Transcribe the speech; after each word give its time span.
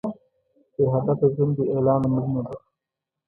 بې 0.73 0.83
هدفه 0.93 1.25
ژوند 1.33 1.53
بې 1.57 1.63
اعلانه 1.73 2.07
مړینه 2.13 2.41
ده. 2.47 2.55